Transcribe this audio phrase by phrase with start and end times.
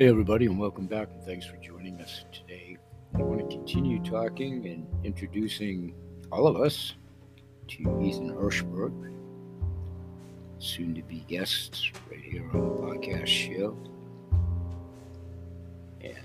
[0.00, 2.76] Hey, everybody, and welcome back, and thanks for joining us today.
[3.16, 5.92] I want to continue talking and introducing
[6.30, 6.94] all of us
[7.66, 9.12] to Ethan Hirschberg,
[10.60, 13.76] soon to be guest right here on the podcast show.
[16.00, 16.16] And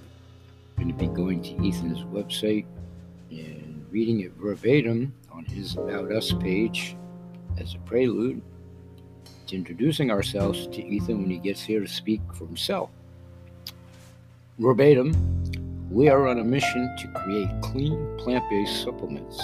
[0.78, 2.68] I'm going to be going to Ethan's website
[3.32, 6.96] and reading it verbatim on his About Us page
[7.60, 8.40] as a prelude
[9.48, 12.92] to introducing ourselves to Ethan when he gets here to speak for himself.
[14.60, 15.16] Verbatim,
[15.90, 19.42] we are on a mission to create clean plant based supplements.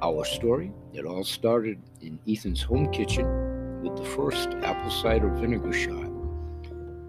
[0.00, 5.72] Our story, it all started in Ethan's home kitchen with the first apple cider vinegar
[5.72, 6.06] shot.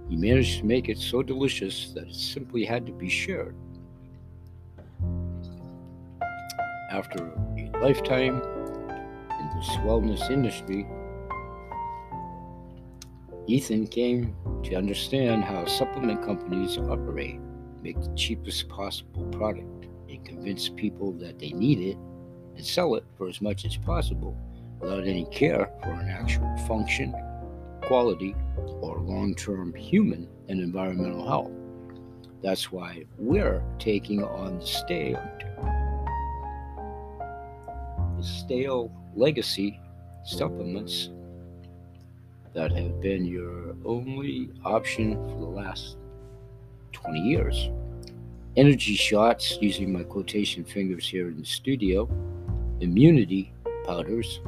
[0.10, 3.56] He managed to make it so delicious that it simply had to be shared.
[6.90, 10.88] After a lifetime in this wellness industry,
[13.52, 17.38] Ethan came to understand how supplement companies operate,
[17.84, 21.98] make the cheapest possible product, and convince people that they need it
[22.56, 24.38] and sell it for as much as possible
[24.80, 27.14] without any care for an actual function,
[27.82, 28.34] quality,
[28.80, 31.52] or long term human and environmental health.
[32.42, 35.22] That's why we're taking on the stale,
[38.18, 39.78] the stale legacy
[40.24, 41.10] supplements
[42.54, 45.98] that have been your only option for the last
[46.92, 47.70] 20 years.
[48.58, 52.10] Energy shots, using my quotation fingers here in the studio,
[52.82, 53.54] immunity
[53.86, 54.42] powders,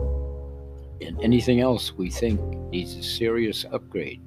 [1.01, 4.19] and anything else we think needs a serious upgrade.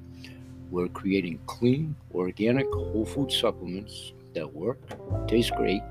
[0.71, 4.79] We're creating clean, organic, whole food supplements that work,
[5.27, 5.81] taste great,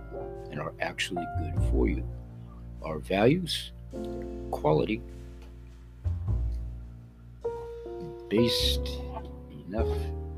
[0.51, 2.05] and are actually good for you.
[2.83, 3.73] Our values,
[4.51, 5.01] quality,
[8.37, 8.91] based
[9.67, 9.89] enough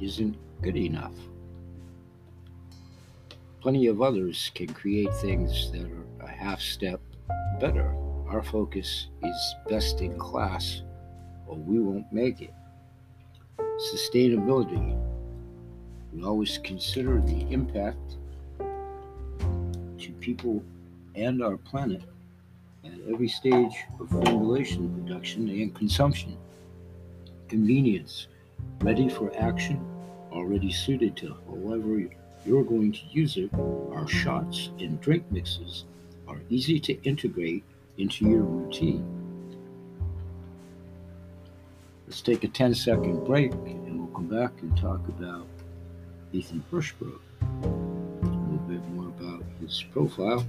[0.00, 1.14] isn't good enough.
[3.60, 7.00] Plenty of others can create things that are a half step
[7.58, 7.92] better.
[8.28, 10.82] Our focus is best in class,
[11.48, 12.54] or we won't make it.
[13.92, 14.96] Sustainability.
[16.12, 18.16] We always consider the impact
[18.60, 20.62] to people
[21.16, 22.02] and our planet
[22.84, 26.36] at every stage of formulation, production, and consumption
[27.48, 28.28] convenience,
[28.80, 29.84] ready for action,
[30.32, 32.02] already suited to however
[32.44, 33.50] you're going to use it.
[33.92, 35.84] Our shots and drink mixes
[36.26, 37.64] are easy to integrate
[37.96, 39.04] into your routine.
[42.06, 45.46] Let's take a 10 second break and we'll come back and talk about
[46.32, 47.18] Ethan Hirschberg.
[47.62, 50.46] A little bit more about his profile.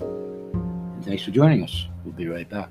[0.00, 1.86] And thanks for joining us.
[2.04, 2.70] We'll be right back.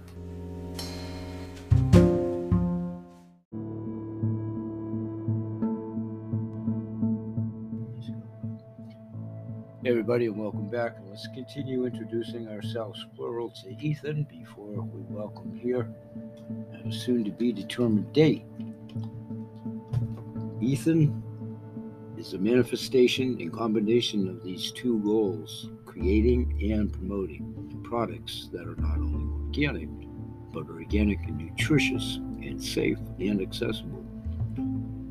[10.07, 10.95] Everybody, and welcome back.
[11.09, 15.93] Let's continue introducing ourselves, plural, to Ethan before we welcome here
[16.85, 18.45] a soon to be determined date.
[20.61, 21.21] Ethan
[22.17, 28.77] is a manifestation and combination of these two goals creating and promoting products that are
[28.77, 29.89] not only organic,
[30.53, 34.05] but organic and nutritious and safe and accessible.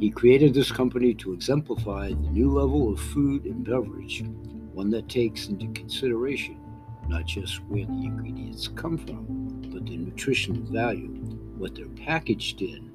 [0.00, 4.24] He created this company to exemplify the new level of food and beverage
[4.76, 6.60] one that takes into consideration
[7.08, 9.24] not just where the ingredients come from,
[9.72, 11.08] but the nutritional value,
[11.56, 12.90] what they're packaged in,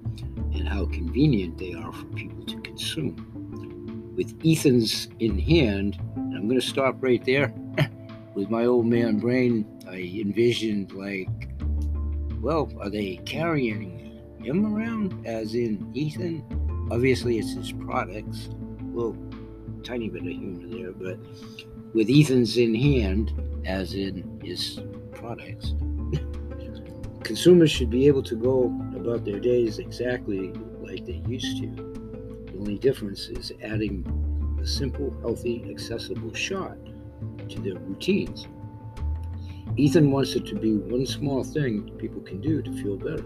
[0.54, 4.14] and how convenient they are for people to consume.
[4.16, 7.54] With Ethan's in hand, and I'm going to stop right there.
[8.36, 11.30] With my old man brain, I envisioned like,
[12.42, 16.44] well, are they carrying him around as in Ethan?
[16.92, 18.50] Obviously, it's his products.
[18.82, 19.18] Well,
[19.84, 21.20] tiny bit of humor there, but
[21.94, 23.34] with Ethan's in hand,
[23.66, 24.80] as in his
[25.12, 25.74] products,
[27.24, 31.68] consumers should be able to go about their days exactly like they used to.
[31.68, 34.06] The only difference is adding
[34.62, 36.78] a simple, healthy, accessible shot
[37.50, 38.48] to their routines.
[39.78, 43.26] Ethan wants it to be one small thing people can do to feel better.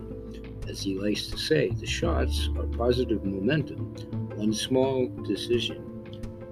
[0.67, 3.95] As he likes to say, the shots are positive momentum,
[4.35, 5.81] one small decision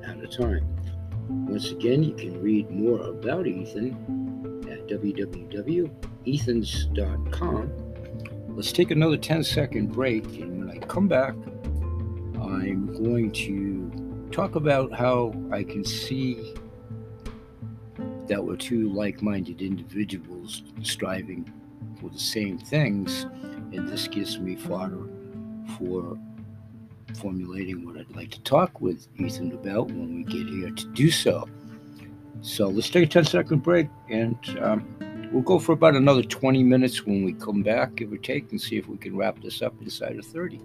[0.05, 0.72] at a time.
[1.47, 3.91] Once again, you can read more about Ethan
[4.71, 5.75] at www.ethans.com.
[8.55, 11.35] Let's take another 10 second break, and when I come back,
[12.41, 16.53] I'm going to talk about how I can see
[18.27, 21.51] that we're two like minded individuals striving
[21.99, 23.23] for the same things,
[23.73, 25.03] and this gives me fodder
[25.77, 26.17] for
[27.17, 31.11] formulating what I'd like to talk with Ethan about when we get here to do
[31.11, 31.47] so.
[32.41, 36.63] So let's take a 10 second break and um, we'll go for about another 20
[36.63, 39.61] minutes when we come back, give or take, and see if we can wrap this
[39.61, 40.61] up inside of 30.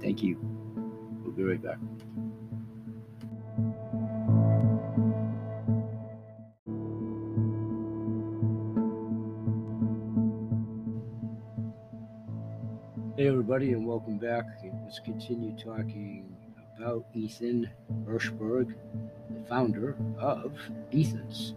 [0.00, 0.38] Thank you.
[1.22, 1.78] We'll be right back.
[13.28, 14.44] Everybody, and welcome back.
[14.82, 16.34] Let's continue talking
[16.78, 17.68] about Ethan
[18.06, 18.74] Hirschberg,
[19.28, 20.54] the founder of
[20.94, 21.52] Ethan's.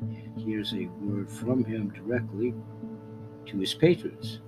[0.00, 2.54] And here's a word from him directly
[3.44, 4.40] to his patrons.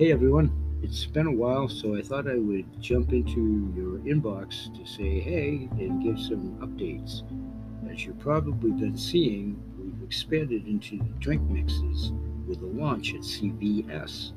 [0.00, 0.50] Hey, everyone.
[0.82, 5.20] It's been a while, so I thought I would jump into your inbox to say
[5.20, 7.22] hey and give some updates.
[7.88, 12.10] As you've probably been seeing, we've expanded into the drink mixes
[12.46, 14.32] with a launch at CVS.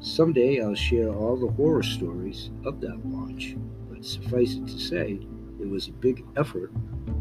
[0.00, 3.56] Someday I'll share all the horror stories of that launch,
[3.88, 5.20] but suffice it to say,
[5.60, 6.70] it was a big effort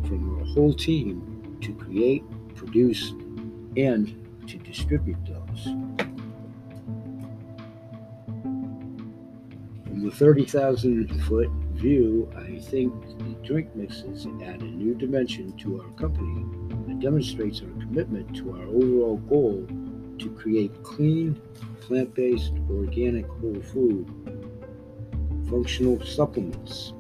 [0.06, 2.24] from our whole team to create,
[2.56, 3.12] produce,
[3.76, 5.64] and to distribute those.
[9.86, 15.82] From the 30,000 foot view, I think the drink mixes add a new dimension to
[15.82, 16.46] our company
[17.00, 19.68] demonstrates our commitment to our overall goal
[20.20, 21.40] to create clean,
[21.82, 24.08] plant based, organic whole food
[25.50, 26.94] functional supplements.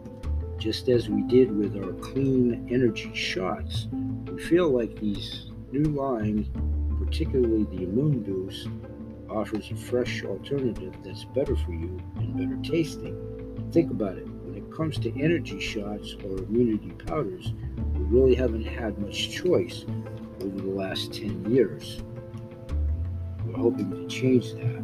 [0.58, 6.48] Just as we did with our clean energy shots, we feel like these new lines,
[6.98, 8.70] particularly the Immune Boost,
[9.30, 13.16] offers a fresh alternative that's better for you and better tasting.
[13.72, 14.28] Think about it.
[14.28, 17.54] When it comes to energy shots or immunity powders,
[18.10, 19.86] really haven't had much choice
[20.42, 22.02] over the last 10 years.
[23.46, 24.84] We're hoping to change that.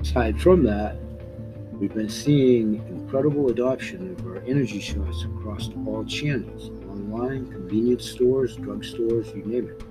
[0.00, 0.96] Aside from that,
[1.72, 8.56] we've been seeing incredible adoption of our energy shots across all channels online, convenience stores,
[8.56, 9.82] drugstores, you name it.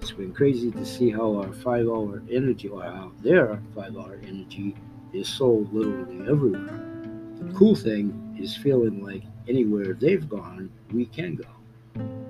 [0.00, 4.20] It's been crazy to see how our five hour energy, or how their five hour
[4.22, 4.76] energy,
[5.12, 6.82] is sold literally everywhere.
[7.40, 11.48] The cool thing is feeling like anywhere they've gone, we can go.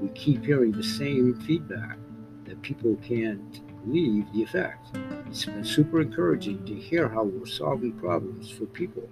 [0.01, 1.99] We keep hearing the same feedback
[2.45, 4.97] that people can't leave the effect.
[5.27, 9.09] It's been super encouraging to hear how we're solving problems for people.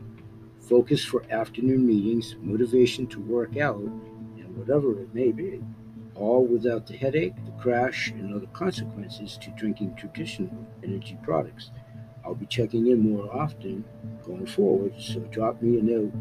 [0.61, 5.63] Focus for afternoon meetings, motivation to work out, and whatever it may be.
[6.15, 11.71] All without the headache, the crash, and other consequences to drinking traditional energy products.
[12.25, 13.85] I'll be checking in more often
[14.25, 16.13] going forward, so drop me a note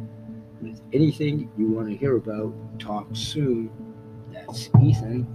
[0.64, 3.70] with anything you want to hear about, talk soon.
[4.32, 5.28] That's Ethan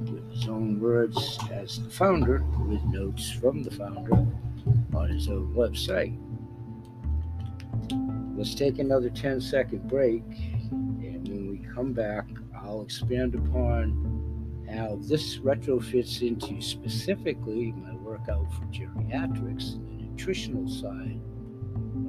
[0.00, 4.26] with his own words as the founder, with notes from the founder
[4.94, 6.18] on his own website.
[8.36, 10.24] Let's take another 10 second break,
[10.70, 18.52] and when we come back, I'll expand upon how this retrofits into specifically my workout
[18.52, 21.20] for geriatrics, and the nutritional side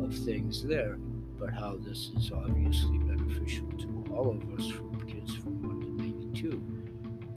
[0.04, 0.98] of things there
[1.40, 5.88] but how this is obviously beneficial to all of us from kids from 1 to
[6.04, 6.50] 92,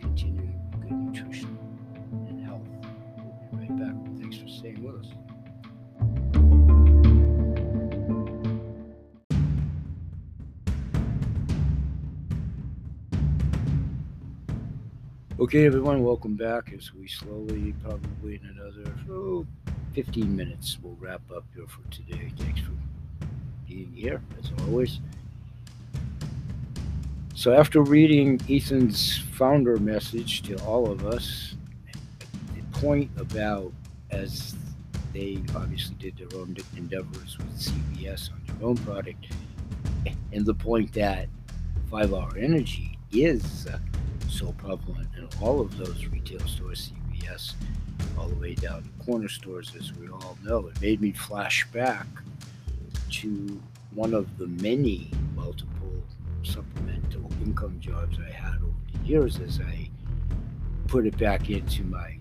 [0.01, 1.59] continuing good nutrition
[2.29, 2.63] and health.
[3.17, 4.21] We'll be right back.
[4.21, 5.13] Thanks for staying with us.
[15.41, 19.47] Okay, everyone, welcome back as we slowly, probably in another oh,
[19.95, 22.33] 15 minutes, we'll wrap up here for today.
[22.37, 22.73] Thanks for
[23.95, 25.01] here, as always.
[27.35, 31.55] So, after reading Ethan's founder message to all of us,
[32.55, 33.73] the point about
[34.11, 34.57] as
[35.13, 39.27] they obviously did their own endeavors with CVS on their own product,
[40.33, 41.29] and the point that
[41.91, 43.79] five hour energy is uh,
[44.29, 47.55] so prevalent in all of those retail stores, CVS,
[48.19, 50.67] all the way down to corner stores, as we all know.
[50.67, 52.07] It made me flash back
[53.19, 53.61] to
[53.95, 56.05] one of the many multiple
[56.45, 59.91] supplemental income jobs I had over the years as I
[60.87, 62.17] put it back into my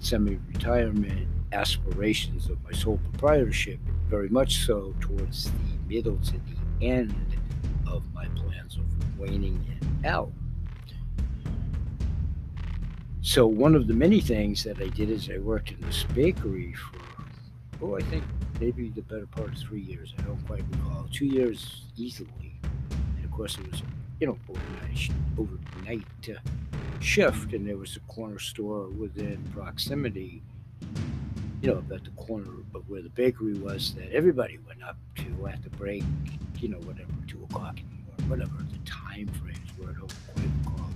[0.00, 6.86] semi retirement aspirations of my sole proprietorship, very much so towards the middle to the
[6.86, 7.14] end
[7.86, 10.32] of my plans of waning it out.
[13.20, 16.74] So, one of the many things that I did is I worked in this bakery
[16.74, 18.24] for, oh, I think
[18.62, 20.14] maybe the better part of three years.
[20.18, 21.08] I don't quite recall.
[21.12, 22.54] Two years easily.
[23.16, 23.82] And of course, it was,
[24.20, 26.38] you know, overnight, overnight uh,
[27.00, 30.42] shift, and there was a corner store within proximity.
[31.60, 35.46] you know, at the corner of where the bakery was that everybody went up to
[35.48, 36.04] at the break,
[36.60, 39.90] you know, whatever, two o'clock in the morning, whatever the time frames were.
[39.90, 40.90] I don't quite recall.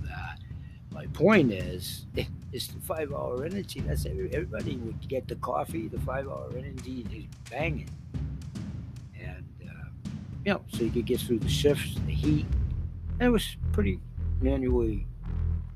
[0.97, 2.07] My point is,
[2.51, 3.81] it's the five hour energy.
[3.81, 7.89] That's every, everybody would get the coffee, the five hour energy, is banging.
[9.15, 10.09] And, uh,
[10.43, 12.47] you know, so you could get through the shifts, the heat.
[13.19, 13.99] And it was pretty
[14.41, 15.05] manually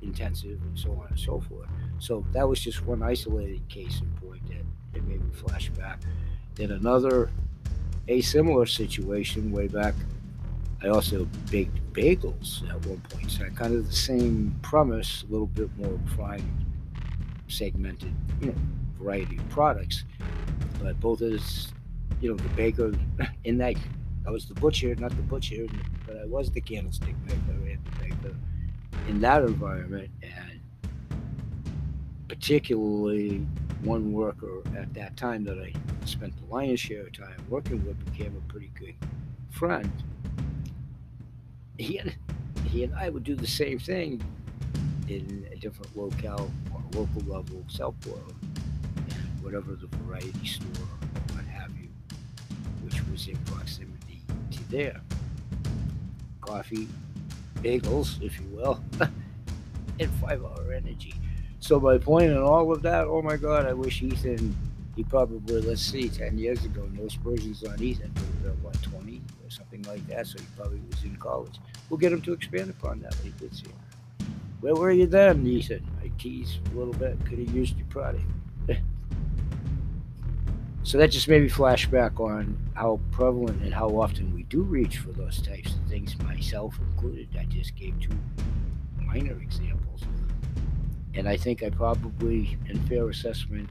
[0.02, 1.68] intensive and so on and so forth.
[2.00, 6.00] So that was just one isolated case in point that it made me flash back.
[6.56, 7.30] Then another
[8.08, 9.94] a similar situation way back.
[10.84, 15.32] I also baked bagels at one point, so I kind of the same premise, a
[15.32, 16.44] little bit more refined,
[17.48, 18.56] segmented, you know,
[19.00, 20.06] variety of products.
[20.82, 21.72] But both as,
[22.20, 22.94] you know, the baker
[23.44, 23.76] in that
[24.26, 25.66] I was the butcher, not the butcher,
[26.06, 28.36] but I was the candlestick maker and the baker
[29.08, 30.60] in that environment, and
[32.28, 33.46] particularly
[33.84, 35.74] one worker at that time that I
[36.06, 38.96] spent the lion's share of time working with became a pretty good
[39.50, 39.92] friend.
[41.82, 42.16] He and,
[42.70, 44.22] he and I would do the same thing
[45.08, 48.22] in a different locale or local level, Southport,
[49.42, 51.90] whatever the variety store or what have you,
[52.84, 54.22] which was in proximity
[54.52, 55.02] to there.
[56.42, 56.88] Coffee,
[57.56, 58.80] bagels, if you will,
[60.00, 61.16] and five hour energy.
[61.60, 64.56] So my point in all of that, oh my God, I wish Ethan,
[64.96, 69.22] he probably, let's see, 10 years ago, no aspersions on Ethan, but uh, what, 20
[69.44, 70.28] or something like that.
[70.28, 71.60] So he probably was in college.
[71.90, 73.72] We'll get him to expand upon that when he gets here.
[74.60, 75.86] Where were you then, Ethan?
[76.04, 77.18] I teased a little bit.
[77.26, 78.26] Could have used your product.
[80.84, 84.62] so that just made me flash back on how prevalent and how often we do
[84.62, 87.30] reach for those types of things, myself included.
[87.40, 88.16] I just gave two
[89.00, 90.02] minor examples.
[91.14, 93.70] And I think I probably, in fair assessment,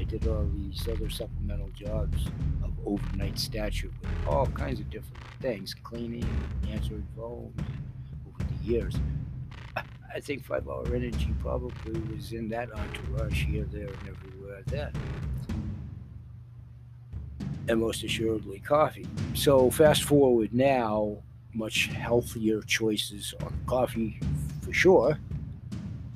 [0.00, 2.24] I did all these other supplemental jobs
[2.64, 6.26] of overnight stature with all kinds of different things, cleaning,
[6.70, 7.52] answering phones,
[8.26, 8.96] over the years,
[9.76, 14.92] I think Five Hour Energy probably was in that entourage here, there, and everywhere then.
[17.68, 19.06] And most assuredly, coffee.
[19.34, 21.18] So, fast forward now,
[21.52, 24.18] much healthier choices on coffee
[24.62, 25.18] for sure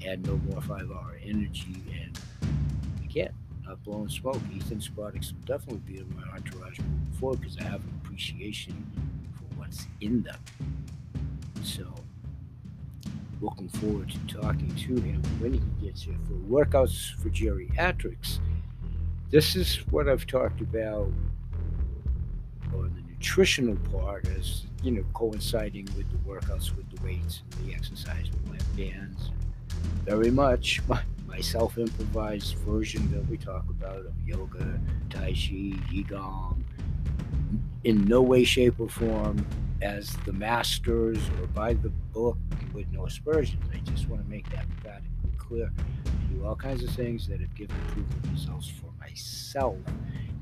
[0.07, 1.83] add no more five hour energy.
[3.67, 4.41] Not blowing smoke.
[4.55, 8.75] Ethan's products will definitely be in my entourage moving forward because I have an appreciation
[9.35, 10.39] for what's in them.
[11.63, 11.95] So,
[13.41, 18.39] looking forward to talking to him when he gets here for workouts for geriatrics.
[19.31, 21.11] This is what I've talked about
[22.75, 27.69] on the nutritional part as you know coinciding with the workouts with the weights and
[27.69, 29.31] the exercise with bands
[30.05, 31.01] very much my,
[31.35, 36.63] my self improvised version that we talk about of yoga, Tai Chi, Qigong.
[37.83, 39.45] In no way, shape, or form
[39.83, 42.39] as the masters or by the book
[42.73, 43.65] with no aspersions.
[43.75, 45.73] I just want to make that emphatically clear.
[46.07, 49.79] I do all kinds of things that have given proven results for myself,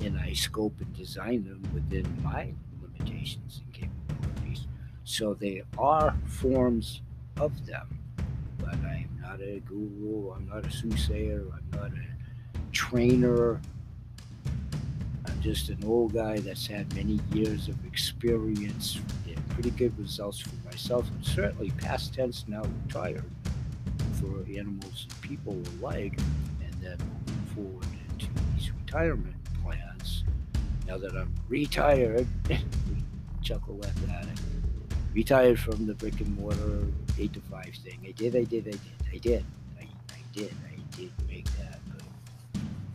[0.01, 4.67] and I scope and design them within my limitations and capabilities.
[5.05, 7.01] So they are forms
[7.39, 7.99] of them,
[8.59, 10.31] but I'm not a guru.
[10.33, 11.43] I'm not a soothsayer.
[11.55, 13.61] I'm not a trainer.
[15.27, 20.41] I'm just an old guy that's had many years of experience and pretty good results
[20.41, 23.25] for myself, and certainly past tense now retired
[24.21, 26.19] for animals and people alike,
[26.61, 30.25] and then moving forward into these retirement plans.
[30.87, 32.27] Now that I'm retired,
[33.43, 34.27] chuckle at that.
[35.15, 36.87] Retired from the brick and mortar
[37.23, 38.01] eight to five thing.
[38.05, 38.81] I did, I did, I did.
[39.13, 39.45] I did.
[39.79, 40.55] I, I did.
[40.67, 41.81] I did make that.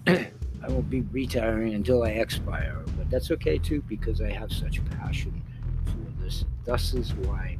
[0.03, 0.31] But
[0.63, 2.83] I won't be retiring until I expire.
[2.97, 5.41] But that's okay too because I have such passion
[5.85, 6.43] for this.
[6.65, 7.57] Thus is why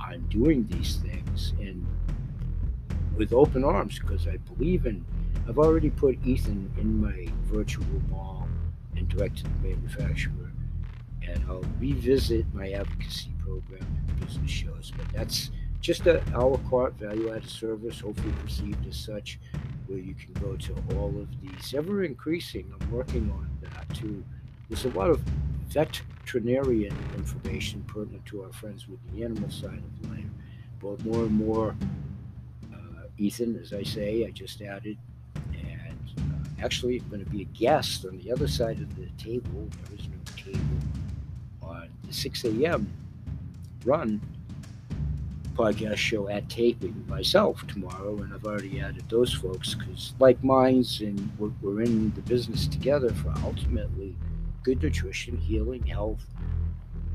[0.00, 1.86] I'm doing these things and
[3.16, 5.04] with open arms because I believe in.
[5.48, 8.46] I've already put Ethan in my virtual mall
[8.96, 10.52] and directed the manufacturer,
[11.26, 14.92] and I'll revisit my advocacy program and business shows.
[14.96, 15.50] But that's
[15.82, 19.38] just a a la value added service, hopefully perceived as such,
[19.88, 22.72] where you can go to all of these ever increasing.
[22.80, 24.24] I'm working on that too.
[24.68, 25.20] There's a lot of
[25.68, 30.24] veterinarian information pertinent to our friends with the animal side of life,
[30.80, 31.74] but more and more.
[32.72, 34.96] Uh, Ethan, as I say, I just added,
[35.34, 39.68] and uh, actually going to be a guest on the other side of the table.
[39.88, 40.60] There is no table
[41.60, 42.88] on the 6 a.m.
[43.84, 44.20] run
[45.52, 51.00] podcast show at taping myself tomorrow, and I've already added those folks because, like minds,
[51.00, 54.16] and we're, we're in the business together for ultimately
[54.62, 56.24] good nutrition, healing, health,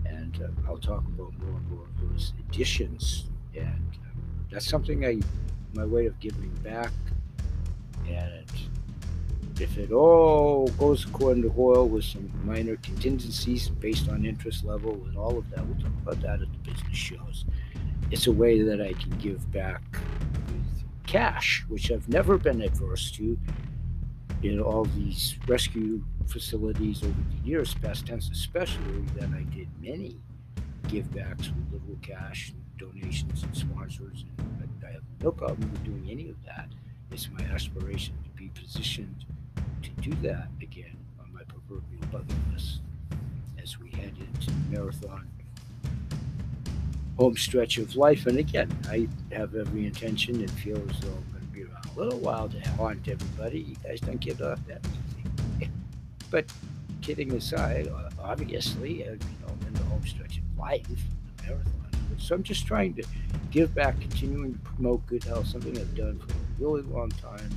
[0.06, 3.26] and uh, I'll talk about more and more of those additions.
[3.56, 4.20] And uh,
[4.52, 5.20] that's something I,
[5.74, 6.92] my way of giving back.
[8.08, 8.52] And
[9.60, 14.94] if it all goes according to Hoyle with some minor contingencies based on interest level
[15.08, 17.46] and all of that, we'll talk about that at the business shows.
[18.10, 23.12] It's a way that I can give back with cash, which I've never been adverse
[23.12, 23.38] to
[24.44, 30.18] in all these rescue facilities over the years, past tense especially, that I did many
[30.88, 34.24] give backs with little cash and donations and sponsors.
[34.38, 36.70] And I have no problem with doing any of that.
[37.12, 39.26] It's my aspiration to be positioned
[39.84, 42.80] to do that again on my proverbial bucket list
[43.62, 45.28] as we head into marathon
[47.18, 48.26] home stretch of life.
[48.28, 51.86] And again, I have every intention and feel as though I'm going to be around
[51.86, 53.60] a little while to haunt everybody.
[53.62, 54.86] You guys don't get off that
[55.60, 55.70] easy.
[56.32, 56.52] but
[57.02, 61.74] kidding aside, obviously, uh, you know, in the home stretch of life, the marathon.
[62.18, 63.04] So I'm just trying to
[63.52, 67.50] give back, continuing to promote good health, something I've done for a really long time.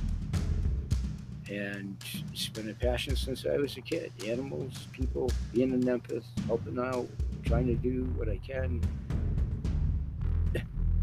[1.49, 1.97] And
[2.31, 4.13] it's been a passion since I was a kid.
[4.25, 7.09] Animals, people, being an empath, helping out,
[7.43, 8.81] trying to do what I can.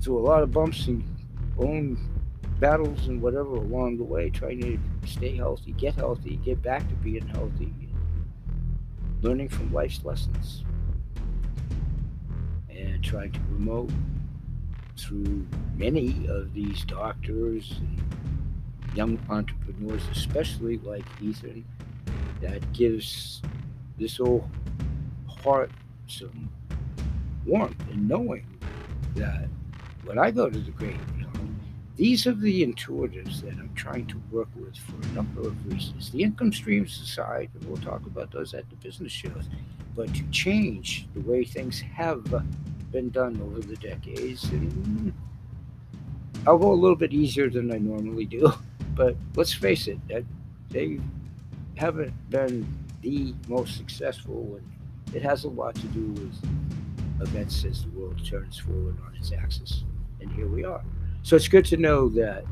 [0.01, 1.05] Through a lot of bumps and
[1.59, 1.99] own
[2.61, 4.79] battles and whatever along the way, trying to
[5.09, 7.73] stay healthy, get healthy, get back to being healthy,
[9.23, 10.65] learning from life's lessons,
[12.71, 13.91] and trying to promote
[14.97, 18.01] through many of these doctors and
[18.95, 21.65] young entrepreneurs, especially like Ethan,
[22.41, 23.43] that gives
[23.99, 24.49] this old
[25.27, 25.71] heart
[26.07, 26.49] some
[27.45, 28.45] warmth and knowing
[29.15, 29.49] that
[30.09, 31.61] when I go to the great beyond,
[31.97, 36.11] these are the intuitives that I'm trying to work with for a number of reasons.
[36.11, 39.51] The income streams aside, and we'll talk about those at the business shows,
[39.95, 42.25] but to change the way things have
[42.91, 44.45] been done over the decades.
[44.45, 45.13] And
[46.47, 48.51] I'll go a little bit easier than I normally do,
[48.95, 49.99] but let's face it,
[50.71, 51.01] they
[51.75, 52.67] haven't been
[53.03, 56.35] the most successful, and it has a lot to do with
[57.21, 59.85] events as the world turns forward on its axis.
[60.21, 60.83] And here we are.
[61.23, 62.45] So it's good to know that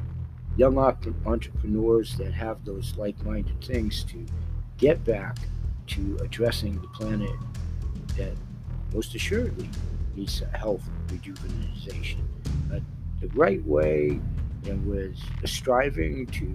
[0.57, 4.25] young entrepreneurs that have those like-minded things to
[4.79, 5.39] get back
[5.89, 7.31] to addressing the planet
[8.17, 8.33] that
[8.95, 9.69] most assuredly
[10.15, 12.27] needs health rejuvenation.
[12.69, 12.83] But
[13.21, 14.21] the right way
[14.67, 16.53] and with striving to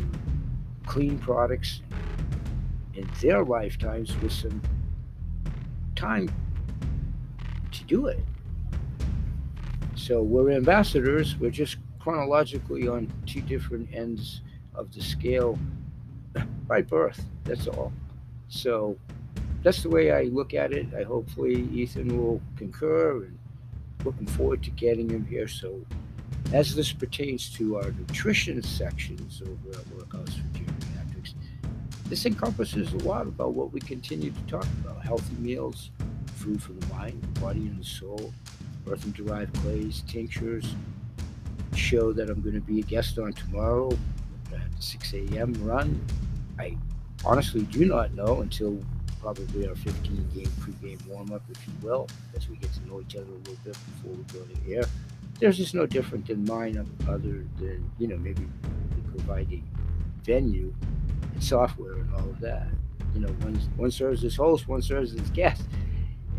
[0.86, 1.82] clean products
[2.95, 4.62] in their lifetimes with some
[5.95, 6.30] time
[7.71, 8.19] to do it.
[10.01, 14.41] So we're ambassadors, we're just chronologically on two different ends
[14.73, 15.59] of the scale
[16.67, 17.23] by birth.
[17.43, 17.93] That's all.
[18.49, 18.97] So
[19.61, 20.87] that's the way I look at it.
[20.97, 23.37] I hopefully Ethan will concur and
[24.03, 25.47] looking forward to getting him here.
[25.47, 25.85] So
[26.51, 31.35] as this pertains to our nutrition sections over at Workouts for Geriatrics,
[32.07, 35.91] this encompasses a lot about what we continue to talk about healthy meals,
[36.25, 38.33] food for the mind, body, and the soul,
[38.88, 40.76] earth and derived clays, tinctures,
[41.76, 43.91] show that I'm going to be a guest on tomorrow
[44.54, 45.54] at 6 a.m.
[45.63, 46.04] run.
[46.60, 46.78] I
[47.26, 48.80] honestly do not know until
[49.22, 53.00] probably our 15 game pregame warm up, if you will, as we get to know
[53.02, 54.84] each other a little bit before we go to air.
[55.39, 58.48] There's just no different than mine, other than, you know, maybe
[59.15, 59.63] providing
[60.24, 60.74] venue
[61.34, 62.67] and software and all of that.
[63.13, 65.63] You know, one, one serves as host, one serves as guest.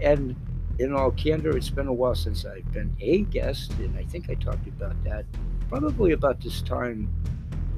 [0.00, 0.36] And
[0.82, 4.28] in all candor, it's been a while since I've been a guest, and I think
[4.28, 5.24] I talked about that
[5.68, 7.08] probably about this time.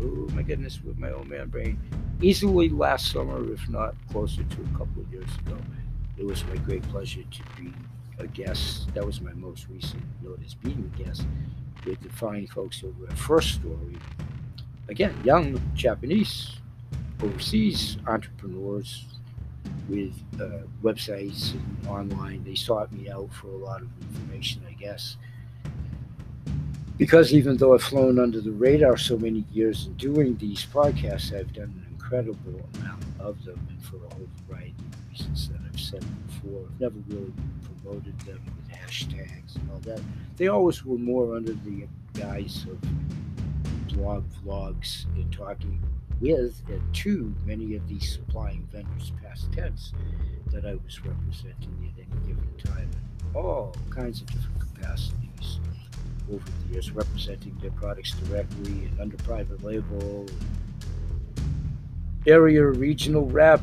[0.00, 1.78] Oh my goodness, with my old man brain,
[2.22, 5.58] easily last summer, if not closer to a couple of years ago.
[6.16, 7.72] It was my great pleasure to be
[8.18, 8.92] a guest.
[8.94, 11.26] That was my most recent notice being a guest
[11.84, 13.98] with the fine folks over at First Story.
[14.88, 16.56] Again, young Japanese
[17.22, 19.04] overseas entrepreneurs
[19.88, 22.44] with uh, websites and online.
[22.44, 25.16] They sought me out for a lot of information, I guess.
[26.96, 31.36] Because even though I've flown under the radar so many years in doing these podcasts,
[31.36, 35.58] I've done an incredible amount of them, and for a whole variety of reasons that
[35.66, 36.62] I've said before.
[36.66, 37.32] I've never really
[37.82, 40.00] promoted them with hashtags and all that.
[40.36, 42.78] They always were more under the guise of
[43.88, 45.80] blog vlogs and talking
[46.20, 49.92] with and to many of these supplying vendors past tense
[50.53, 55.61] that I was representing at any given time in all kinds of different capacities.
[56.33, 60.27] over the years representing their products directly and under private label,
[62.27, 63.61] area regional rep,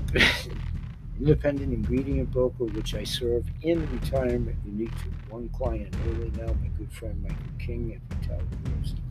[1.20, 6.68] independent ingredient broker, which I serve in retirement, unique to one client only now, my
[6.78, 8.58] good friend Michael King at Vitality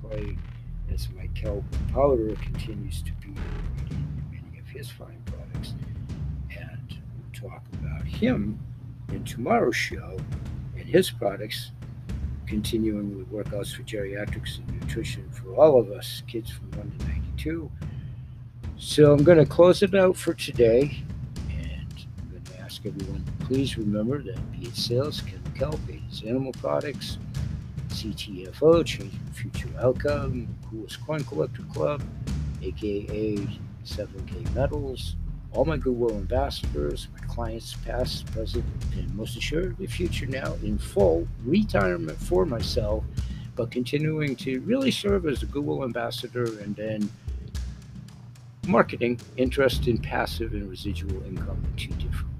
[0.02, 0.38] Clay,
[0.92, 3.28] as Michael powder continues to be
[3.90, 5.74] in many of his fine products.
[6.56, 8.58] And we'll talk about him
[9.10, 10.18] in tomorrow's show
[10.76, 11.72] and his products,
[12.46, 17.06] continuing with workouts for geriatrics and nutrition for all of us, kids from 1 to
[17.06, 17.70] 92.
[18.76, 21.02] So I'm going to close it out for today.
[21.50, 26.52] And I'm going to ask everyone please remember that be it sales, chemical, is animal
[26.52, 27.18] products,
[28.00, 32.02] CTFO, Changing Future Outcome, Coolest Coin Collector Club,
[32.62, 33.36] aka
[33.84, 35.16] 7K Metals,
[35.52, 41.28] all my Goodwill ambassadors, my clients, past, present, and most assuredly future now in full
[41.44, 43.04] retirement for myself,
[43.54, 47.10] but continuing to really serve as a Goodwill ambassador and then
[48.66, 52.30] marketing interest in passive and residual income in two different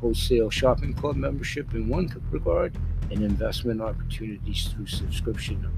[0.00, 2.76] wholesale shopping club membership in one regard
[3.12, 5.70] and investment opportunities through subscription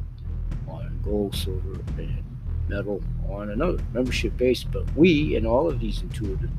[0.68, 2.24] on gold, silver, and
[2.68, 4.64] metal on another membership base.
[4.64, 6.50] But we, in all of these intuitive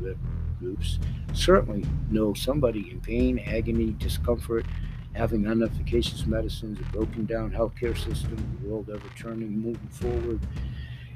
[0.59, 0.99] groups,
[1.33, 4.65] certainly know somebody in pain, agony, discomfort,
[5.13, 10.39] having unefficacious medicines, a broken down healthcare system, the world ever turning, moving forward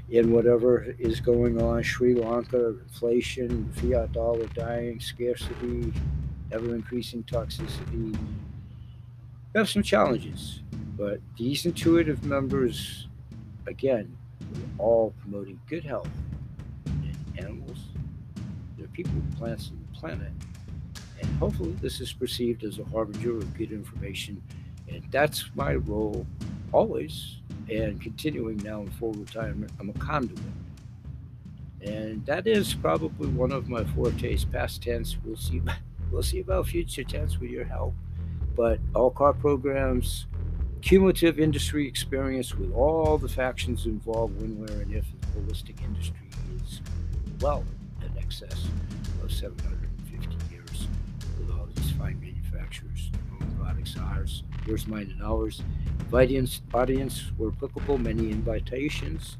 [0.08, 5.92] in whatever is going on, Sri Lanka, inflation, fiat dollar dying, scarcity,
[6.50, 8.16] ever increasing toxicity.
[9.52, 10.60] We have some challenges,
[10.96, 13.08] but these intuitive members,
[13.66, 16.08] again, are all promoting good health
[16.86, 17.78] in animals,
[18.78, 20.30] their people, plants, and the planet.
[21.20, 24.40] And hopefully, this is perceived as a harbinger of good information.
[24.88, 26.26] And that's my role
[26.70, 27.38] always.
[27.68, 30.38] And continuing now in full retirement, I'm a conduit.
[31.82, 35.16] And that is probably one of my fortes, past tense.
[35.24, 35.60] We'll see.
[36.10, 37.94] We'll see about future tense with your help.
[38.56, 40.26] But all car programs,
[40.82, 46.28] cumulative industry experience with all the factions involved when, where, and if the holistic industry
[46.64, 46.80] is
[47.40, 47.64] well
[48.02, 48.66] in excess
[49.22, 50.88] of 750 years
[51.38, 53.10] with all these fine manufacturers,
[53.40, 55.62] own products, ours, yours, mine, and ours.
[56.12, 59.36] Audience, audience were applicable, many invitations.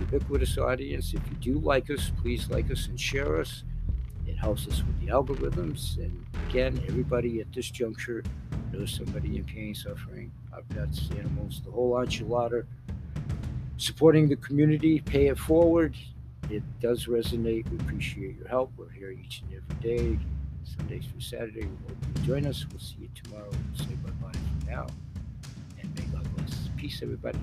[0.00, 3.64] Ubiquitous audience, if you do like us, please like us and share us.
[4.44, 5.96] Helps us with the algorithms.
[5.96, 8.22] And again, everybody at this juncture
[8.74, 12.66] knows somebody in pain, suffering, our pets, animals, the whole enchilada.
[13.78, 15.96] Supporting the community, pay it forward.
[16.50, 17.66] It does resonate.
[17.70, 18.70] We appreciate your help.
[18.76, 20.18] We're here each and every day,
[20.76, 21.62] Sunday through Saturday.
[21.62, 22.66] We hope you join us.
[22.70, 23.48] We'll see you tomorrow.
[23.48, 24.30] We'll say bye bye
[24.60, 24.86] for now.
[25.80, 26.68] And may God bless.
[26.76, 27.38] Peace, everybody.